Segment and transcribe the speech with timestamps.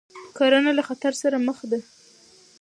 [0.37, 1.79] کرنه له خطر سره مخ ده.